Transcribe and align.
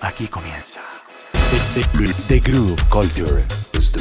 Aquí 0.00 0.28
comienza. 0.28 0.80
The, 2.28 2.40
Groove 2.40 2.82
Culture. 2.90 3.44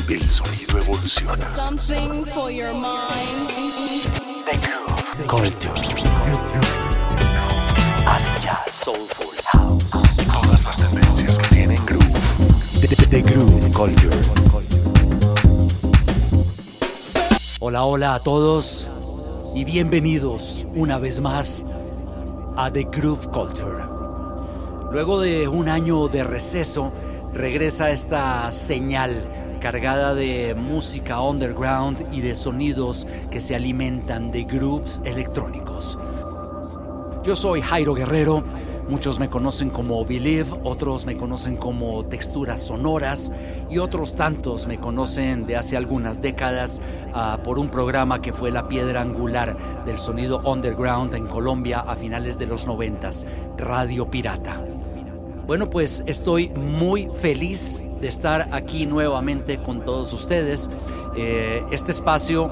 El 0.09 0.27
sonido 0.27 0.77
evoluciona. 0.79 1.55
Something 1.55 2.25
for 2.25 2.51
your 2.51 2.73
mind. 2.73 4.05
The 4.45 4.57
Groove 4.57 5.27
Culture. 5.27 5.73
Hace 8.05 8.29
jazz, 8.39 8.71
soulful, 8.71 9.27
house. 9.53 9.89
Todas 10.31 10.65
las 10.65 10.77
tendencias 10.77 11.39
que 11.39 11.47
tienen 11.55 11.85
groove. 11.85 13.09
The, 13.09 13.21
Groove 13.21 13.71
Culture. 13.71 14.15
Hola, 17.61 17.83
hola 17.85 18.15
a 18.15 18.19
todos 18.19 18.87
y 19.55 19.63
bienvenidos 19.63 20.65
una 20.75 20.97
vez 20.97 21.21
más 21.21 21.63
a 22.57 22.69
The 22.69 22.83
Groove 22.83 23.29
Culture. 23.31 23.94
Luego 24.95 25.19
de 25.19 25.49
un 25.49 25.67
año 25.67 26.07
de 26.07 26.23
receso, 26.23 26.93
regresa 27.33 27.91
esta 27.91 28.49
señal 28.53 29.11
cargada 29.59 30.15
de 30.15 30.55
música 30.55 31.19
underground 31.19 32.07
y 32.13 32.21
de 32.21 32.33
sonidos 32.33 33.05
que 33.29 33.41
se 33.41 33.55
alimentan 33.55 34.31
de 34.31 34.45
grooves 34.45 35.01
electrónicos. 35.03 35.99
Yo 37.25 37.35
soy 37.35 37.59
Jairo 37.59 37.93
Guerrero, 37.93 38.45
muchos 38.87 39.19
me 39.19 39.29
conocen 39.29 39.69
como 39.69 40.05
Believe, 40.05 40.57
otros 40.63 41.05
me 41.05 41.17
conocen 41.17 41.57
como 41.57 42.05
Texturas 42.05 42.61
Sonoras 42.61 43.33
y 43.69 43.79
otros 43.79 44.15
tantos 44.15 44.65
me 44.65 44.79
conocen 44.79 45.45
de 45.45 45.57
hace 45.57 45.75
algunas 45.75 46.21
décadas 46.21 46.81
ah, 47.13 47.39
por 47.43 47.59
un 47.59 47.67
programa 47.67 48.21
que 48.21 48.31
fue 48.31 48.49
la 48.49 48.69
piedra 48.69 49.01
angular 49.01 49.57
del 49.85 49.99
sonido 49.99 50.39
underground 50.45 51.13
en 51.15 51.27
Colombia 51.27 51.81
a 51.81 51.97
finales 51.97 52.39
de 52.39 52.45
los 52.45 52.65
noventas, 52.65 53.25
Radio 53.57 54.09
Pirata. 54.09 54.74
Bueno, 55.47 55.69
pues 55.69 56.03
estoy 56.07 56.49
muy 56.49 57.07
feliz 57.21 57.83
de 58.01 58.07
estar 58.07 58.47
aquí 58.51 58.87
nuevamente 58.87 59.59
con 59.61 59.85
todos 59.85 60.11
ustedes. 60.11 60.71
Eh, 61.15 61.63
este 61.71 61.91
espacio 61.91 62.47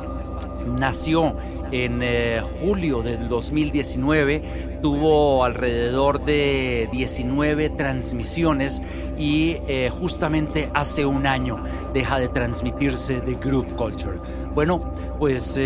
nació 0.79 1.33
en 1.71 2.01
eh, 2.03 2.43
julio 2.61 3.01
del 3.01 3.27
2019, 3.27 4.72
tuvo 4.83 5.45
alrededor 5.45 6.23
de 6.25 6.89
19 6.91 7.69
transmisiones 7.69 8.83
y 9.17 9.57
eh, 9.67 9.89
justamente 9.97 10.69
hace 10.73 11.05
un 11.05 11.25
año 11.25 11.63
deja 11.93 12.19
de 12.19 12.27
transmitirse 12.27 13.21
de 13.21 13.35
Groove 13.35 13.73
Culture. 13.75 14.19
Bueno, 14.53 14.93
pues 15.17 15.59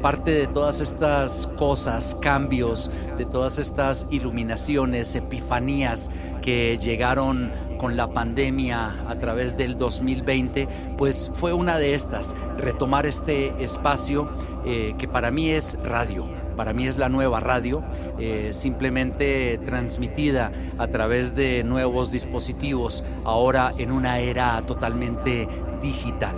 parte 0.00 0.30
de 0.30 0.46
todas 0.46 0.80
estas 0.80 1.48
cosas, 1.58 2.16
cambios, 2.22 2.90
de 3.18 3.26
todas 3.26 3.58
estas 3.58 4.06
iluminaciones, 4.10 5.14
epifanías 5.14 6.10
que 6.40 6.78
llegaron 6.78 7.52
con 7.78 7.96
la 7.96 8.08
pandemia 8.12 9.04
a 9.08 9.18
través 9.18 9.56
del 9.56 9.76
2020, 9.76 10.68
pues 10.96 11.30
fue 11.34 11.52
una 11.52 11.78
de 11.78 11.94
estas, 11.94 12.34
retomar 12.56 13.06
este 13.06 13.62
espacio 13.62 14.30
eh, 14.64 14.94
que 14.98 15.08
para 15.08 15.30
mí 15.30 15.50
es 15.50 15.78
radio, 15.82 16.28
para 16.56 16.72
mí 16.72 16.86
es 16.86 16.98
la 16.98 17.08
nueva 17.08 17.40
radio, 17.40 17.82
eh, 18.18 18.50
simplemente 18.52 19.58
transmitida 19.64 20.52
a 20.78 20.88
través 20.88 21.34
de 21.36 21.64
nuevos 21.64 22.10
dispositivos, 22.12 23.04
ahora 23.24 23.72
en 23.78 23.92
una 23.92 24.18
era 24.18 24.60
totalmente 24.66 25.48
digital. 25.82 26.34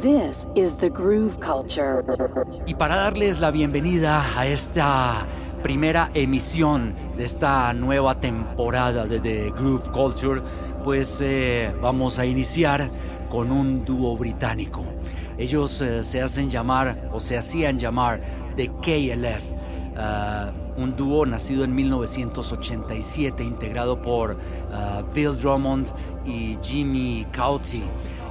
This 0.00 0.48
is 0.56 0.76
the 0.76 0.88
groove 0.88 1.38
culture. 1.38 2.02
Y 2.66 2.74
para 2.74 2.96
darles 2.96 3.38
la 3.38 3.52
bienvenida 3.52 4.24
a 4.36 4.46
esta 4.46 5.26
primera 5.62 6.10
emisión 6.12 6.92
de 7.16 7.24
esta 7.24 7.72
nueva 7.72 8.18
temporada 8.18 9.06
de 9.06 9.20
The 9.20 9.50
Groove 9.50 9.92
Culture, 9.92 10.42
pues 10.82 11.20
eh, 11.20 11.72
vamos 11.80 12.18
a 12.18 12.26
iniciar 12.26 12.90
con 13.30 13.52
un 13.52 13.84
dúo 13.84 14.16
británico. 14.16 14.84
Ellos 15.38 15.80
eh, 15.80 16.04
se 16.04 16.22
hacen 16.22 16.50
llamar 16.50 17.08
o 17.12 17.20
se 17.20 17.36
hacían 17.36 17.78
llamar 17.78 18.20
The 18.56 18.68
KLF, 18.68 19.44
eh, 19.96 20.52
un 20.76 20.96
dúo 20.96 21.26
nacido 21.26 21.64
en 21.64 21.74
1987 21.74 23.42
integrado 23.42 24.00
por 24.00 24.36
Bill 25.14 25.36
Drummond 25.38 25.88
y 26.24 26.56
Jimmy 26.62 27.26
Cauty. 27.30 27.82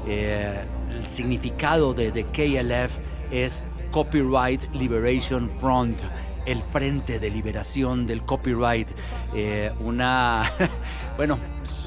el 0.07 1.07
significado 1.07 1.93
de 1.93 2.11
The 2.11 2.23
KLF 2.25 2.97
es 3.31 3.63
Copyright 3.91 4.73
Liberation 4.73 5.49
Front 5.49 6.01
el 6.45 6.61
Frente 6.61 7.19
de 7.19 7.29
Liberación 7.29 8.05
del 8.05 8.21
Copyright, 8.21 8.87
eh, 9.35 9.71
una, 9.79 10.41
bueno, 11.17 11.37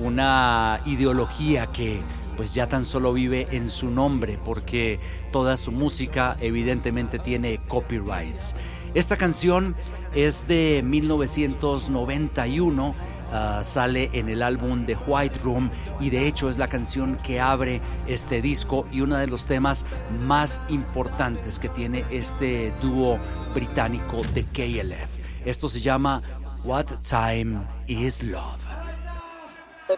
una 0.00 0.80
ideología 0.86 1.66
que 1.66 2.00
pues 2.36 2.54
ya 2.54 2.68
tan 2.68 2.84
solo 2.84 3.12
vive 3.12 3.48
en 3.50 3.68
su 3.68 3.90
nombre 3.90 4.38
porque 4.44 5.00
toda 5.32 5.56
su 5.56 5.72
música 5.72 6.36
evidentemente 6.40 7.18
tiene 7.18 7.58
copyrights. 7.68 8.54
Esta 8.94 9.16
canción 9.16 9.74
es 10.14 10.46
de 10.46 10.82
1991 10.84 12.94
Ah, 13.36 13.64
sale 13.64 14.10
en 14.12 14.28
el 14.28 14.42
álbum 14.42 14.86
The 14.86 14.96
White 15.08 15.40
Room 15.42 15.68
y 15.98 16.10
de 16.10 16.28
hecho 16.28 16.48
es 16.48 16.56
la 16.56 16.68
canción 16.68 17.16
que 17.16 17.40
abre 17.40 17.80
este 18.06 18.40
disco 18.40 18.86
y 18.92 19.00
uno 19.00 19.16
de 19.16 19.26
los 19.26 19.46
temas 19.46 19.84
más 20.24 20.60
importantes 20.68 21.58
que 21.58 21.68
tiene 21.68 22.04
este 22.12 22.72
dúo 22.80 23.18
británico 23.52 24.18
de 24.34 24.44
KLF. 24.44 25.10
Esto 25.44 25.68
se 25.68 25.80
llama 25.80 26.22
What 26.62 26.86
Time 27.02 27.58
Is 27.88 28.22
Love. 28.22 28.73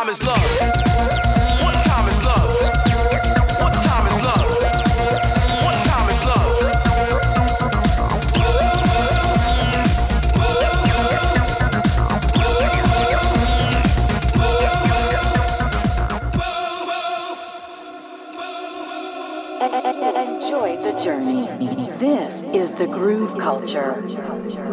Time 0.00 0.08
is 0.08 0.22
love? 0.22 0.40
What 1.62 1.74
time 1.84 2.08
is 2.08 2.24
love? 2.24 2.50
What 3.60 3.74
time 3.84 4.06
is 4.08 4.16
love? 4.24 4.48
What 5.64 5.76
time 5.90 6.08
is 6.08 6.20
love? 6.24 6.52
Enjoy 20.16 20.76
the 20.78 20.92
journey. 21.04 21.46
This 21.98 22.42
is 22.54 22.72
the 22.72 22.86
groove 22.86 23.36
culture. 23.36 24.02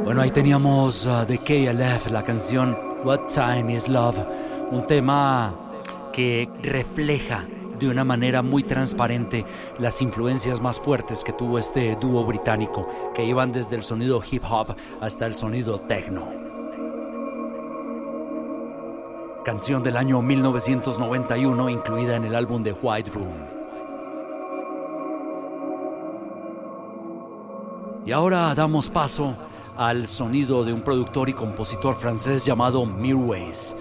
Bueno, 0.06 0.22
ahí 0.22 0.32
teníamos 0.32 1.06
uh, 1.06 1.26
de 1.26 1.38
KLF 1.38 2.12
la 2.12 2.24
canción 2.24 2.78
What 3.04 3.28
Time 3.34 3.74
Is 3.74 3.90
Love, 3.90 4.18
un 4.72 4.86
tema 4.86 5.56
que 6.12 6.50
refleja 6.62 7.46
de 7.80 7.90
una 7.90 8.04
manera 8.04 8.42
muy 8.42 8.64
transparente 8.64 9.46
las 9.78 10.02
influencias 10.02 10.62
más 10.62 10.80
fuertes 10.80 11.24
que 11.24 11.32
tuvo 11.32 11.60
este 11.60 11.96
dúo 11.96 12.26
británico, 12.26 12.88
que 13.14 13.24
iban 13.24 13.52
desde 13.52 13.76
el 13.76 13.84
sonido 13.84 14.22
hip 14.30 14.44
hop 14.50 14.76
hasta 15.00 15.26
el 15.26 15.36
sonido 15.36 15.80
techno. 15.80 16.26
Canción 19.46 19.84
del 19.84 19.96
año 19.96 20.22
1991 20.22 21.70
incluida 21.70 22.18
en 22.18 22.26
el 22.26 22.36
álbum 22.36 22.64
de 22.64 22.74
White 22.74 23.12
Room. 23.12 23.58
Y 28.06 28.12
ahora 28.12 28.54
damos 28.56 28.90
paso 28.90 29.36
al 29.78 30.08
sonido 30.08 30.64
de 30.64 30.74
un 30.74 30.82
productor 30.82 31.30
y 31.30 31.34
compositor 31.34 31.96
francés 31.96 32.44
llamado 32.46 32.86
Mirwais. 32.86 33.76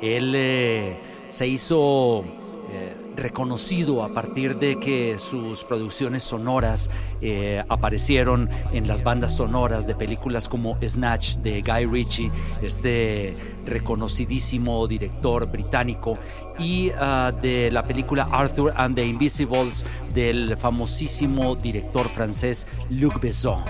Él 0.00 0.32
eh, 0.36 1.00
se 1.28 1.46
hizo 1.46 2.24
eh, 2.70 2.94
reconocido 3.16 4.02
a 4.02 4.12
partir 4.12 4.58
de 4.58 4.78
que 4.78 5.18
sus 5.18 5.64
producciones 5.64 6.22
sonoras 6.22 6.90
eh, 7.22 7.64
aparecieron 7.68 8.50
en 8.72 8.86
las 8.86 9.02
bandas 9.02 9.36
sonoras 9.36 9.86
de 9.86 9.94
películas 9.94 10.48
como 10.48 10.76
Snatch 10.80 11.36
de 11.38 11.62
Guy 11.62 11.86
Ritchie, 11.86 12.30
este 12.62 13.36
reconocidísimo 13.64 14.86
director 14.86 15.50
británico, 15.50 16.18
y 16.58 16.90
ah, 16.96 17.32
de 17.40 17.70
la 17.70 17.84
película 17.84 18.28
Arthur 18.30 18.74
and 18.76 18.94
the 18.96 19.04
Invisibles 19.06 19.86
del 20.14 20.56
famosísimo 20.56 21.56
director 21.56 22.08
francés 22.08 22.66
Luc 22.90 23.18
Besson. 23.20 23.64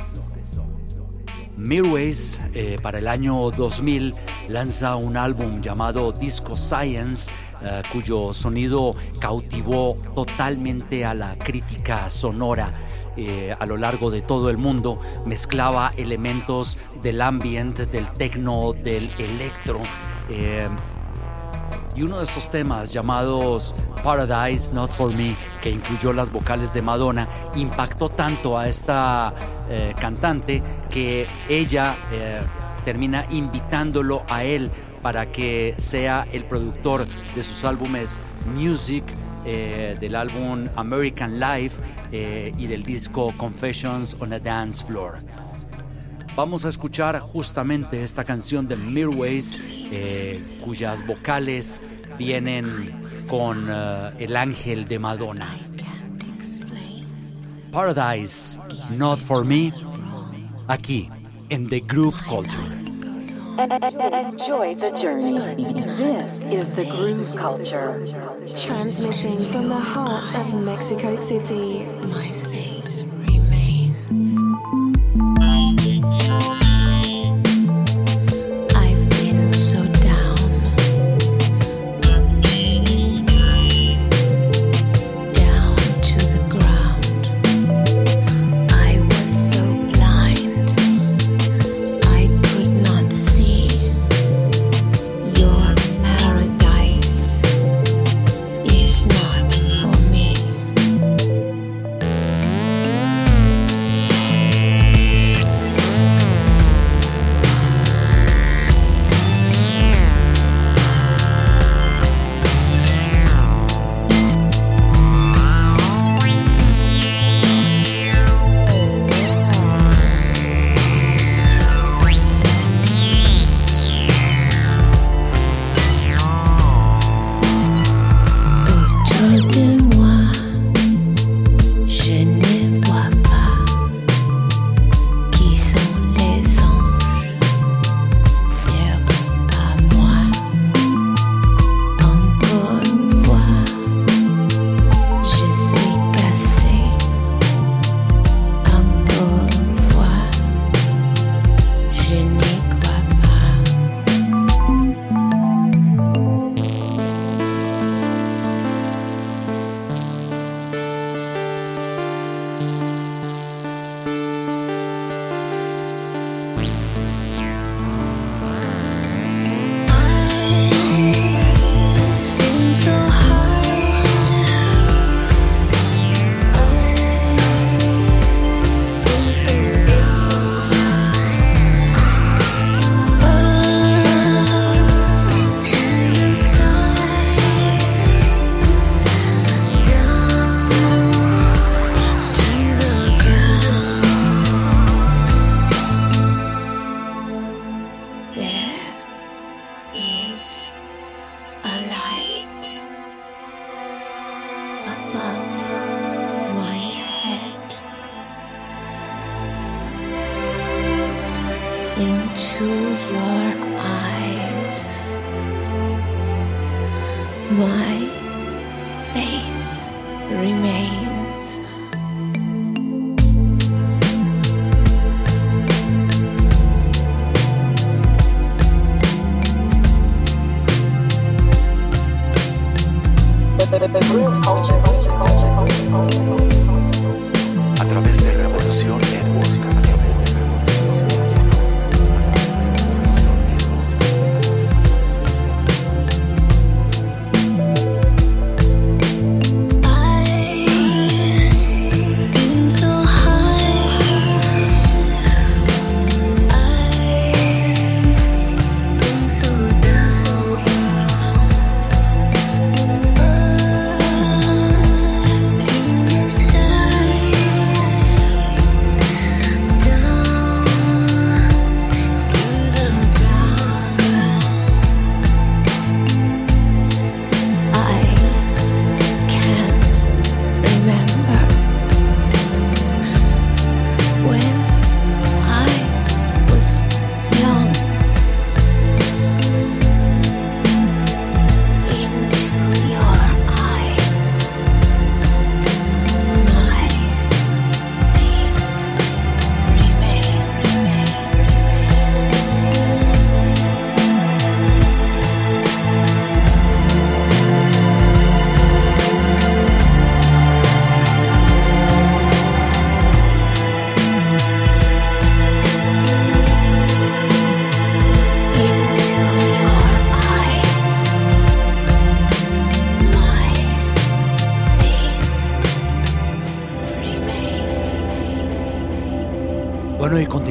Mirwais, 1.58 2.40
eh, 2.55 2.78
para 2.81 3.00
el 3.00 3.08
año 3.08 3.50
2000, 3.50 4.14
lanza 4.49 4.94
un 4.94 5.16
álbum 5.16 5.60
llamado 5.60 6.12
Disco 6.12 6.56
Science, 6.56 7.31
eh, 7.60 7.82
cuyo 7.93 8.32
sonido 8.32 8.94
cautivó 9.19 9.99
totalmente 10.14 11.05
a 11.05 11.14
la 11.14 11.37
crítica 11.37 12.10
sonora. 12.10 12.70
eh, 13.20 13.52
a 13.58 13.66
lo 13.66 13.76
largo 13.76 14.12
de 14.12 14.22
todo 14.22 14.49
el 14.49 14.58
mundo 14.58 15.00
mezclaba 15.26 15.93
elementos 15.96 16.78
del 17.02 17.20
ambient, 17.20 17.76
del 17.76 18.06
techno, 18.12 18.75
del 18.75 19.11
electro. 19.19 19.81
Y 21.98 22.02
uno 22.02 22.18
de 22.18 22.24
estos 22.24 22.48
temas 22.48 22.92
llamados 22.92 23.74
Paradise 24.04 24.72
Not 24.72 24.92
For 24.92 25.12
Me, 25.12 25.36
que 25.60 25.70
incluyó 25.70 26.12
las 26.12 26.30
vocales 26.30 26.72
de 26.72 26.80
Madonna, 26.80 27.28
impactó 27.56 28.08
tanto 28.08 28.56
a 28.56 28.68
esta 28.68 29.34
eh, 29.68 29.94
cantante 29.98 30.62
que 30.88 31.26
ella 31.48 31.98
eh, 32.12 32.40
termina 32.84 33.26
invitándolo 33.30 34.22
a 34.28 34.44
él 34.44 34.70
para 35.02 35.32
que 35.32 35.74
sea 35.76 36.26
el 36.32 36.44
productor 36.44 37.04
de 37.34 37.42
sus 37.42 37.64
álbumes 37.64 38.20
Music, 38.46 39.04
eh, 39.44 39.96
del 39.98 40.14
álbum 40.14 40.66
American 40.76 41.40
Life 41.40 41.82
y 42.10 42.66
del 42.66 42.84
disco 42.84 43.34
Confessions 43.36 44.16
on 44.20 44.32
a 44.32 44.38
Dance 44.38 44.84
Floor. 44.86 45.18
Vamos 46.38 46.64
a 46.64 46.69
escuchar 46.69 47.19
justamente 47.19 48.05
esta 48.05 48.23
canción 48.23 48.69
de 48.69 48.76
Mirwais, 48.76 49.58
eh, 49.90 50.61
cuyas 50.64 51.05
vocales 51.05 51.81
vienen 52.17 53.11
con 53.29 53.67
eh, 53.69 54.11
el 54.20 54.37
ángel 54.37 54.85
de 54.85 55.00
Madonna. 55.00 55.58
Paradise, 57.73 58.56
Not 58.96 59.19
For 59.19 59.44
Me, 59.44 59.73
aquí 60.69 61.11
en 61.49 61.69
The 61.69 61.81
Groove 61.81 62.23
Culture. 62.29 62.88
Enjoy 63.58 64.76
the 64.76 64.92
journey. 64.92 65.75
This 65.97 66.38
is 66.52 66.76
the 66.76 66.85
groove 66.85 67.35
culture. 67.35 68.04
Transmitting 68.54 69.45
from 69.50 69.68
the 69.68 69.75
heart 69.75 70.33
of 70.37 70.54
Mexico 70.54 71.16
City. 71.16 71.85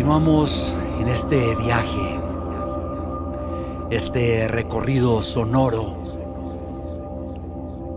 Continuamos 0.08 0.74
en 1.02 1.10
este 1.10 1.54
viaje, 1.58 2.18
este 3.90 4.48
recorrido 4.48 5.22
sonoro 5.22 5.98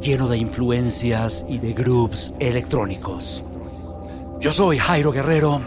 lleno 0.03 0.27
de 0.27 0.37
influencias 0.37 1.47
y 1.49 1.61
de 1.61 1.73
grooves 1.73 2.33
electrónicos. 2.41 3.45
Yo 4.41 4.51
soy 4.51 4.79
Jairo 4.79 5.13
Guerrero 5.13 5.61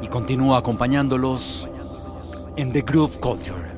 y 0.00 0.06
continúo 0.06 0.54
acompañándolos 0.54 1.68
en 2.54 2.70
The 2.70 2.82
Groove 2.82 3.18
Culture. 3.18 3.75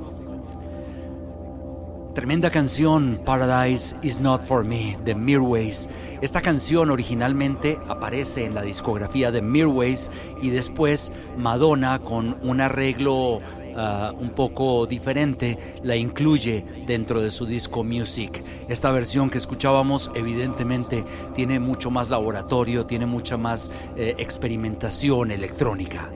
Tremenda 2.19 2.51
canción, 2.51 3.21
Paradise 3.25 3.95
is 4.03 4.19
Not 4.19 4.43
For 4.43 4.65
Me, 4.65 4.99
de 5.05 5.15
Mirways. 5.15 5.89
Esta 6.21 6.43
canción 6.43 6.91
originalmente 6.91 7.79
aparece 7.87 8.45
en 8.45 8.57
la 8.57 8.63
discografía 8.63 9.31
de 9.31 9.41
Mirways 9.41 10.11
y 10.43 10.51
después 10.51 11.13
Madonna, 11.37 12.01
con 12.01 12.37
un 12.43 12.61
arreglo 12.61 13.41
ah, 13.77 14.13
un 14.19 14.31
poco 14.31 14.87
diferente, 14.87 15.77
la 15.85 15.95
incluye 15.95 16.65
dentro 16.89 17.21
de 17.21 17.31
su 17.31 17.47
disco 17.47 17.85
Music. 17.85 18.43
Esta 18.69 18.91
versión 18.91 19.31
que 19.31 19.39
escuchábamos 19.39 20.11
evidentemente 20.17 21.05
tiene 21.37 21.61
mucho 21.61 21.93
más 21.93 22.11
laboratorio, 22.11 22.85
tiene 22.85 23.07
mucha 23.07 23.37
más 23.37 23.71
eh, 23.97 24.17
experimentación 24.19 25.31
electrónica. 25.31 26.11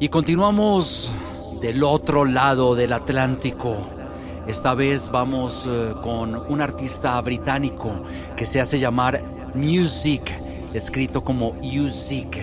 Y 0.00 0.08
continuamos 0.08 1.12
del 1.60 1.84
otro 1.84 2.24
lado 2.24 2.74
del 2.74 2.92
Atlántico. 2.92 3.99
Esta 4.46 4.74
vez 4.74 5.10
vamos 5.10 5.68
eh, 5.70 5.92
con 6.02 6.34
un 6.34 6.60
artista 6.60 7.20
británico 7.20 8.02
que 8.36 8.46
se 8.46 8.60
hace 8.60 8.78
llamar 8.78 9.20
Music, 9.54 10.32
escrito 10.72 11.22
como 11.22 11.52
Music. 11.62 12.38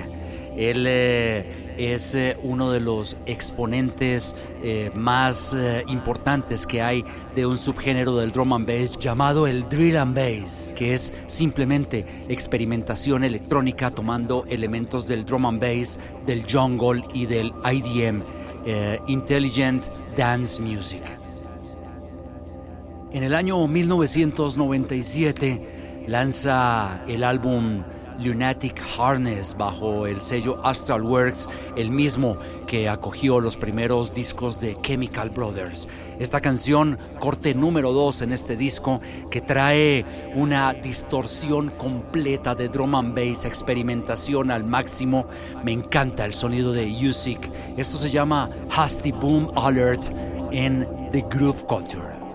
Él 0.55 0.85
eh, 0.87 1.75
es 1.77 2.15
eh, 2.15 2.37
uno 2.43 2.71
de 2.71 2.79
los 2.79 3.17
exponentes 3.25 4.35
más 4.95 5.55
importantes 5.87 6.65
que 6.65 6.81
hay 6.81 7.05
de 7.35 7.45
un 7.45 7.57
subgénero 7.57 8.15
del 8.15 8.31
drum 8.31 8.53
and 8.53 8.67
bass 8.67 8.97
llamado 8.97 9.45
el 9.45 9.67
drill 9.69 9.97
and 9.97 10.15
bass, 10.15 10.73
que 10.75 10.93
es 10.93 11.13
simplemente 11.27 12.05
experimentación 12.27 13.23
electrónica 13.23 13.91
tomando 13.91 14.45
elementos 14.49 15.07
del 15.07 15.25
drum 15.25 15.45
and 15.45 15.61
bass, 15.61 15.99
del 16.25 16.43
jungle 16.51 17.03
y 17.13 17.27
del 17.27 17.53
IDM, 17.63 18.23
Intelligent 19.07 19.85
Dance 20.15 20.59
Music. 20.61 21.16
En 23.13 23.23
el 23.23 23.35
año 23.35 23.65
1997 23.67 26.03
lanza 26.07 27.03
el 27.07 27.23
álbum 27.23 27.83
Lunatic 28.19 28.81
Harness 28.97 29.55
bajo 29.57 30.07
el 30.07 30.21
sello 30.21 30.59
Astral 30.65 31.03
Works, 31.03 31.47
el 31.77 31.89
mismo 31.89 32.37
que 32.67 32.89
acogió 32.89 33.39
los 33.39 33.55
primeros 33.55 34.13
discos 34.13 34.59
de 34.59 34.77
Chemical 34.81 35.29
Brothers. 35.29 35.87
Esta 36.19 36.41
canción, 36.41 36.97
corte 37.19 37.53
número 37.53 37.93
2 37.93 38.23
en 38.23 38.33
este 38.33 38.57
disco, 38.57 38.99
que 39.31 39.39
trae 39.39 40.03
una 40.35 40.73
distorsión 40.73 41.71
completa 41.77 42.55
de 42.55 42.67
drum 42.67 42.93
and 42.95 43.15
bass, 43.15 43.45
experimentación 43.45 44.51
al 44.51 44.65
máximo. 44.65 45.27
Me 45.63 45.71
encanta 45.71 46.25
el 46.25 46.33
sonido 46.33 46.73
de 46.73 46.87
Music. 46.87 47.49
Esto 47.77 47.97
se 47.97 48.11
llama 48.11 48.49
Hasty 48.75 49.13
Boom 49.13 49.49
Alert 49.55 50.11
en 50.51 50.85
The 51.13 51.23
Groove 51.29 51.65
Culture. 51.67 52.26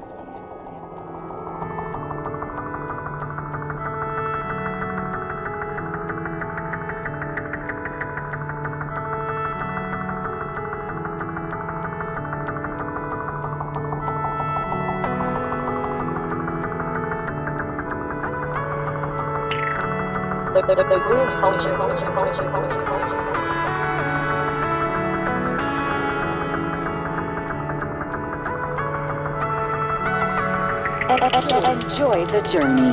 Enjoy 31.93 32.25
the 32.25 32.41
journey. 32.51 32.91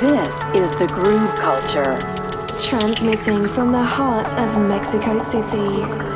This 0.00 0.34
is 0.54 0.70
the 0.78 0.86
groove 0.86 1.34
culture. 1.36 1.96
Transmitting 2.60 3.48
from 3.48 3.72
the 3.72 3.82
heart 3.82 4.26
of 4.36 4.58
Mexico 4.60 5.18
City. 5.18 6.13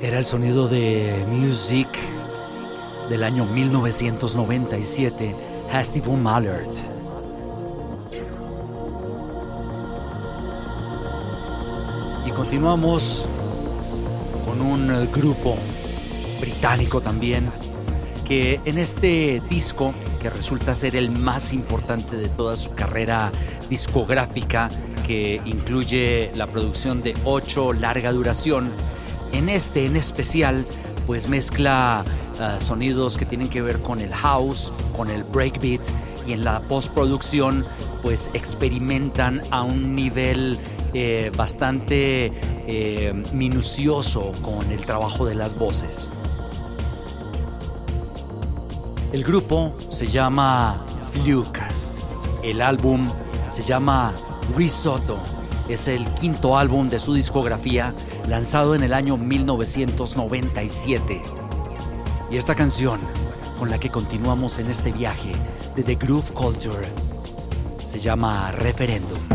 Era 0.00 0.18
el 0.18 0.24
sonido 0.24 0.66
de 0.66 1.24
Music 1.28 1.86
del 3.08 3.22
año 3.22 3.46
1997, 3.46 5.36
Hasty 5.72 6.00
von 6.00 6.20
Mallert. 6.20 6.72
Y 12.26 12.30
continuamos 12.32 13.28
con 14.44 14.60
un 14.60 14.90
eh, 14.90 15.08
grupo 15.12 15.56
británico 16.40 17.00
también 17.00 17.48
que 18.24 18.60
en 18.64 18.78
este 18.78 19.40
disco, 19.48 19.94
que 20.20 20.30
resulta 20.30 20.74
ser 20.74 20.96
el 20.96 21.12
más 21.12 21.52
importante 21.52 22.16
de 22.16 22.28
toda 22.28 22.56
su 22.56 22.72
carrera 22.74 23.30
discográfica, 23.68 24.68
que 25.06 25.40
incluye 25.44 26.32
la 26.34 26.46
producción 26.46 27.02
de 27.02 27.14
ocho 27.24 27.72
larga 27.72 28.12
duración, 28.12 28.72
en 29.32 29.48
este 29.48 29.86
en 29.86 29.96
especial, 29.96 30.66
pues 31.06 31.28
mezcla 31.28 32.04
uh, 32.38 32.60
sonidos 32.60 33.16
que 33.16 33.24
tienen 33.24 33.48
que 33.48 33.62
ver 33.62 33.80
con 33.80 34.00
el 34.00 34.12
house, 34.14 34.72
con 34.96 35.10
el 35.10 35.24
breakbeat 35.24 35.80
y 36.26 36.32
en 36.32 36.44
la 36.44 36.60
postproducción, 36.62 37.64
pues 38.02 38.30
experimentan 38.34 39.42
a 39.50 39.62
un 39.62 39.94
nivel 39.94 40.58
eh, 40.94 41.32
bastante 41.36 42.32
eh, 42.66 43.22
minucioso 43.32 44.32
con 44.42 44.70
el 44.70 44.84
trabajo 44.84 45.24
de 45.24 45.34
las 45.34 45.56
voces. 45.58 46.10
El 49.12 49.24
grupo 49.24 49.74
se 49.90 50.06
llama 50.06 50.86
Fluke. 51.12 51.62
El 52.42 52.60
álbum 52.60 53.08
se 53.50 53.62
llama 53.62 54.14
Risotto. 54.56 55.18
Es 55.68 55.88
el 55.88 56.12
quinto 56.14 56.58
álbum 56.58 56.88
de 56.88 56.98
su 56.98 57.14
discografía 57.14 57.94
lanzado 58.28 58.74
en 58.74 58.82
el 58.82 58.92
año 58.92 59.16
1997. 59.16 61.22
Y 62.30 62.36
esta 62.36 62.54
canción 62.54 63.00
con 63.58 63.70
la 63.70 63.78
que 63.78 63.90
continuamos 63.90 64.58
en 64.58 64.68
este 64.68 64.92
viaje 64.92 65.32
de 65.76 65.82
The 65.82 65.94
Groove 65.94 66.32
Culture 66.32 66.86
se 67.84 68.00
llama 68.00 68.50
Referendum. 68.52 69.31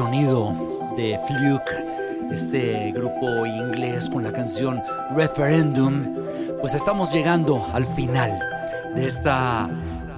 Sonido 0.00 0.56
de 0.96 1.20
Fluke, 1.26 2.32
este 2.32 2.90
grupo 2.92 3.44
inglés 3.44 4.08
con 4.08 4.22
la 4.22 4.32
canción 4.32 4.80
Referendum, 5.14 6.16
pues 6.58 6.72
estamos 6.72 7.12
llegando 7.12 7.66
al 7.74 7.84
final 7.84 8.30
de 8.94 9.06
esta 9.06 9.68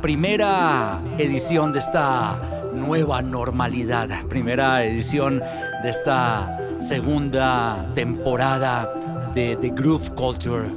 primera 0.01 1.01
edición 1.19 1.73
de 1.73 1.81
esta 1.81 2.71
nueva 2.73 3.23
normalidad, 3.23 4.09
primera 4.29 4.85
edición 4.85 5.43
de 5.83 5.91
esta 5.91 6.61
segunda 6.79 7.85
temporada 7.97 8.89
de 9.35 9.57
The 9.57 9.71
Groove 9.71 10.11
Culture. 10.15 10.71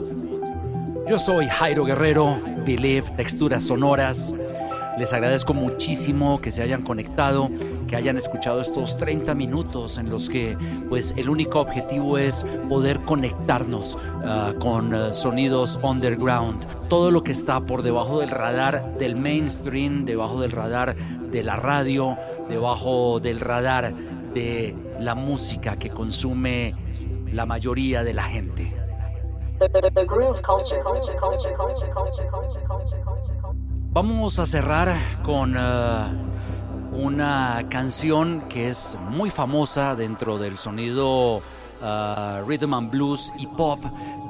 Yo 1.08 1.20
soy 1.20 1.46
Jairo 1.46 1.86
Guerrero, 1.86 2.42
Believe, 2.66 3.12
Texturas 3.16 3.66
Sonoras. 3.66 4.34
Les 4.98 5.14
agradezco 5.14 5.54
muchísimo 5.54 6.42
que 6.42 6.50
se 6.50 6.64
hayan 6.64 6.82
conectado, 6.82 7.52
que 7.88 7.96
hayan 7.96 8.18
escuchado 8.18 8.62
estos 8.62 8.98
30 8.98 9.36
minutos 9.36 9.98
en 9.98 10.10
los 10.10 10.30
que 10.30 10.58
pues 10.90 11.14
el 11.18 11.30
único 11.30 11.60
objetivo 11.60 12.18
es 12.18 12.46
poder 12.70 13.02
conectarnos 13.02 13.98
ah, 14.24 14.54
con 14.60 14.94
ah, 14.94 15.14
sonidos 15.14 15.80
underground, 15.82 16.66
todo 16.88 17.12
lo 17.12 17.24
que 17.24 17.32
está 17.32 17.62
por 17.62 17.82
debajo 17.82 18.20
del 18.20 18.32
radar 18.32 18.98
del 18.98 19.16
mainstream, 19.16 20.06
debajo 20.06 20.42
del 20.42 20.52
radar 20.52 20.96
de 20.96 21.44
la 21.44 21.56
radio, 21.56 22.18
debajo 22.50 23.20
del 23.20 23.40
radar 23.40 23.94
de 24.34 24.76
la 25.00 25.16
música 25.16 25.78
que 25.78 25.90
consume 25.90 26.76
la 27.32 27.46
mayoría 27.46 28.04
de 28.04 28.14
la 28.14 28.24
gente. 28.24 28.76
Vamos 33.92 34.40
a 34.40 34.46
cerrar 34.46 34.94
con 35.24 35.56
eh, 35.58 36.25
una 36.98 37.66
canción 37.70 38.42
que 38.42 38.70
es 38.70 38.98
muy 39.10 39.30
famosa 39.30 39.96
dentro 39.96 40.38
del 40.38 40.58
sonido 40.58 41.42
eh, 41.82 42.42
rhythm 42.48 42.74
and 42.74 42.92
blues 42.92 43.34
y 43.38 43.48
pop 43.48 43.80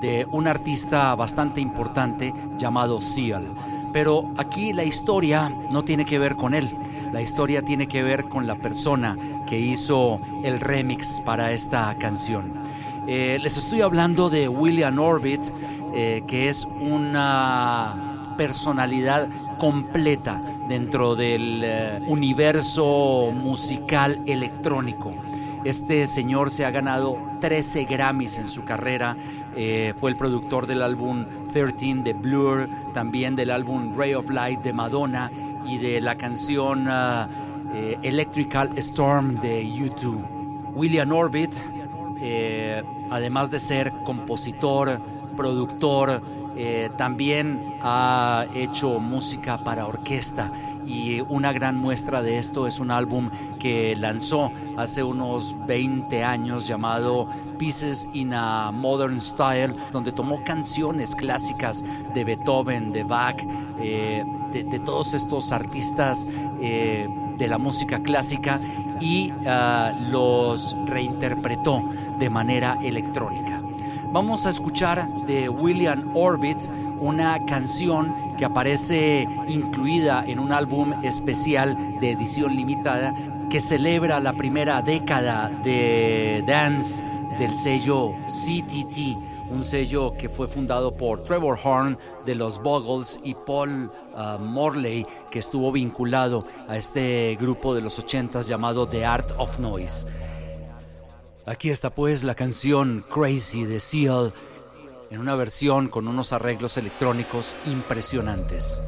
de 0.01 0.25
un 0.31 0.47
artista 0.47 1.13
bastante 1.15 1.61
importante 1.61 2.33
llamado 2.57 3.01
Seal. 3.01 3.45
Pero 3.93 4.33
aquí 4.37 4.73
la 4.73 4.83
historia 4.83 5.49
no 5.69 5.83
tiene 5.83 6.05
que 6.05 6.19
ver 6.19 6.35
con 6.35 6.53
él. 6.53 6.69
La 7.13 7.21
historia 7.21 7.61
tiene 7.61 7.87
que 7.87 8.03
ver 8.03 8.25
con 8.25 8.47
la 8.47 8.55
persona 8.55 9.15
que 9.47 9.59
hizo 9.59 10.19
el 10.43 10.59
remix 10.59 11.21
para 11.21 11.51
esta 11.51 11.95
canción. 11.97 12.53
Eh, 13.07 13.37
les 13.41 13.57
estoy 13.57 13.81
hablando 13.81 14.29
de 14.29 14.49
William 14.49 14.99
Orbit, 14.99 15.41
eh, 15.93 16.23
que 16.27 16.49
es 16.49 16.65
una 16.65 18.33
personalidad 18.37 19.29
completa 19.59 20.41
dentro 20.67 21.15
del 21.15 21.61
eh, 21.63 21.99
universo 22.07 23.31
musical 23.33 24.19
electrónico. 24.25 25.13
Este 25.63 26.05
señor 26.05 26.51
se 26.51 26.65
ha 26.65 26.71
ganado 26.71 27.17
13 27.41 27.85
Grammys 27.85 28.37
en 28.37 28.47
su 28.47 28.63
carrera. 28.63 29.15
eh, 29.55 29.93
fue 29.97 30.11
el 30.11 30.17
productor 30.17 30.67
del 30.67 30.81
álbum 30.81 31.25
13 31.51 31.95
de 32.03 32.13
Blur, 32.13 32.69
también 32.93 33.35
del 33.35 33.51
álbum 33.51 33.97
Ray 33.97 34.13
of 34.13 34.29
Light 34.29 34.61
de 34.61 34.73
Madonna 34.73 35.31
y 35.65 35.77
de 35.77 36.01
la 36.01 36.15
canción 36.15 36.87
eh, 37.73 37.97
Electrical 38.03 38.77
Storm 38.77 39.35
de 39.35 39.63
U2. 39.65 40.73
William 40.75 41.11
Orbit, 41.13 41.53
además 43.09 43.49
de 43.49 43.61
ser 43.61 43.93
compositor, 44.03 44.99
productor, 45.37 46.21
eh, 46.55 46.89
también 46.97 47.75
ha 47.81 48.45
hecho 48.53 48.99
música 48.99 49.57
para 49.57 49.87
orquesta 49.87 50.51
y 50.85 51.21
una 51.27 51.51
gran 51.51 51.75
muestra 51.77 52.21
de 52.21 52.37
esto 52.37 52.67
es 52.67 52.79
un 52.79 52.91
álbum 52.91 53.29
que 53.59 53.95
lanzó 53.95 54.51
hace 54.77 55.03
unos 55.03 55.55
20 55.65 56.23
años 56.23 56.67
llamado 56.67 57.27
Pieces 57.57 58.09
in 58.13 58.33
a 58.33 58.71
Modern 58.71 59.19
Style, 59.19 59.75
donde 59.91 60.11
tomó 60.11 60.43
canciones 60.43 61.15
clásicas 61.15 61.83
de 62.13 62.23
Beethoven, 62.23 62.91
de 62.91 63.03
Bach, 63.03 63.37
eh, 63.79 64.23
de, 64.51 64.79
todos 64.79 65.13
estos 65.13 65.51
artistas 65.51 66.25
eh, 66.61 67.09
de 67.37 67.47
la 67.47 67.57
música 67.57 68.01
clásica 68.01 68.61
y 69.01 69.33
ah, 69.45 69.91
los 70.09 70.77
reinterpretó 70.85 71.83
de 72.17 72.29
manera 72.29 72.77
electrónica. 72.81 73.64
Vamos 74.11 74.45
a 74.45 74.49
escuchar 74.49 75.07
de 75.25 75.49
William 75.49 76.15
Orbit 76.15 76.57
una 76.99 77.45
canción 77.45 78.13
que 78.37 78.45
aparece 78.45 79.27
incluida 79.47 80.23
en 80.25 80.39
un 80.39 80.51
álbum 80.51 80.93
especial 81.03 81.99
de 81.99 82.11
edición 82.11 82.55
limitada 82.55 83.13
que 83.49 83.61
celebra 83.61 84.19
la 84.19 84.33
primera 84.33 84.81
década 84.81 85.49
de 85.63 86.43
dance 86.47 87.03
del 87.37 87.53
sello 87.53 88.11
CTT, 88.27 89.51
un 89.51 89.63
sello 89.63 90.13
que 90.17 90.29
fue 90.29 90.47
fundado 90.47 90.91
por 90.91 91.23
Trevor 91.23 91.59
Horn 91.61 91.97
de 92.25 92.35
los 92.35 92.61
Buggles 92.61 93.19
y 93.23 93.35
Paul 93.35 93.91
uh, 94.13 94.43
Morley, 94.43 95.05
que 95.29 95.39
estuvo 95.39 95.71
vinculado 95.71 96.43
a 96.67 96.77
este 96.77 97.37
grupo 97.39 97.75
de 97.75 97.81
los 97.81 97.99
80s 97.99 98.47
llamado 98.47 98.87
The 98.87 99.05
Art 99.05 99.31
of 99.37 99.59
Noise. 99.59 100.07
Aquí 101.47 101.69
está 101.69 101.91
pues 101.91 102.23
la 102.23 102.33
canción 102.33 103.05
Crazy 103.07 103.65
de 103.65 103.79
Seal 103.79 104.33
en 105.11 105.19
una 105.19 105.35
versión 105.35 105.89
con 105.89 106.07
unos 106.07 106.33
arreglos 106.33 106.75
electrónicos 106.77 107.55
impresionantes. 107.65 108.81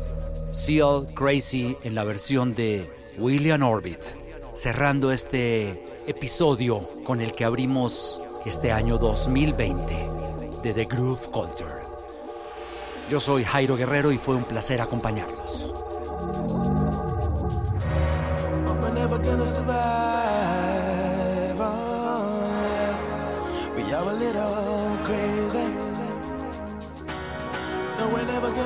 Seal 0.51 1.05
Crazy 1.13 1.77
en 1.83 1.93
la 1.93 2.03
versión 2.03 2.53
de 2.53 2.91
William 3.19 3.61
Orbit, 3.61 3.99
cerrando 4.55 5.11
este 5.11 5.83
episodio 6.07 6.81
con 7.05 7.21
el 7.21 7.33
que 7.33 7.45
abrimos 7.45 8.19
este 8.43 8.71
año 8.71 8.97
2020 8.97 9.93
de 10.63 10.73
The 10.73 10.85
Groove 10.85 11.29
Culture. 11.29 11.75
Yo 13.07 13.19
soy 13.19 13.43
Jairo 13.43 13.77
Guerrero 13.77 14.11
y 14.11 14.17
fue 14.17 14.35
un 14.35 14.45
placer 14.45 14.81
acompañarlos. 14.81 15.71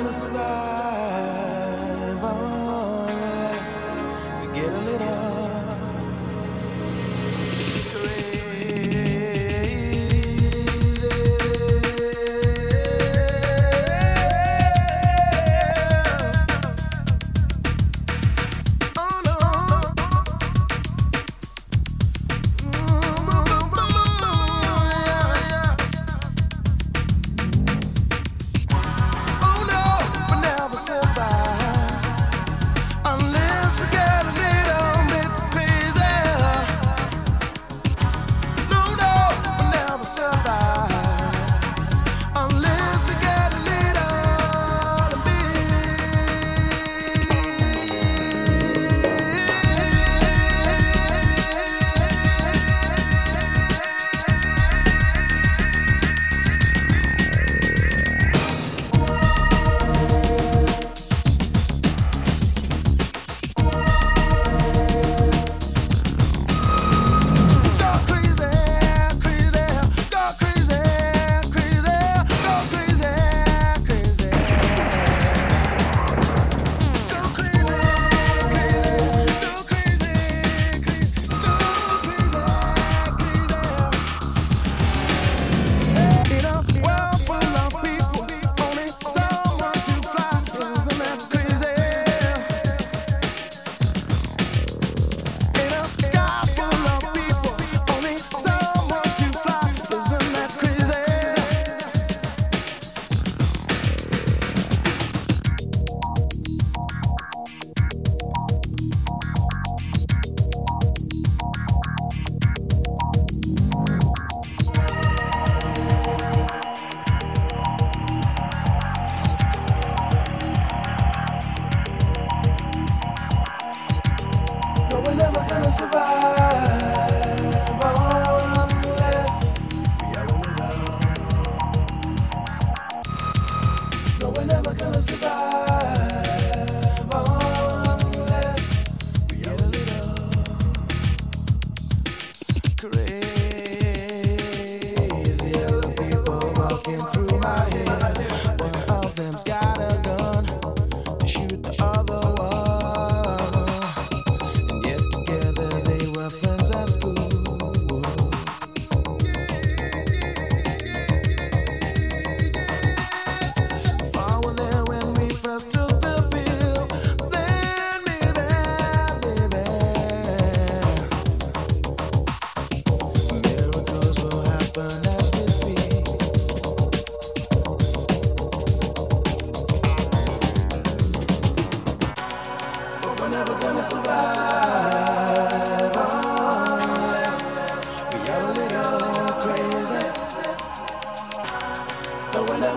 Internacional. 0.02 0.81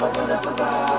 No, 0.05 0.11
we're 0.11 0.94